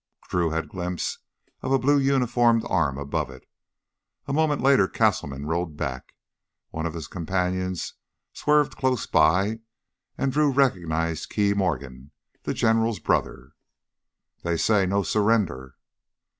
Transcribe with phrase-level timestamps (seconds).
[0.29, 1.19] Drew had a glimpse
[1.61, 3.47] of a blue uniformed arm above it.
[4.25, 6.15] A moment later Castleman rode back.
[6.71, 7.93] One of his companions
[8.33, 9.59] swerved close by,
[10.17, 12.09] and Drew recognized Key Morgan,
[12.41, 13.51] the General's brother.
[14.41, 15.75] "They say, 'No surrender.'"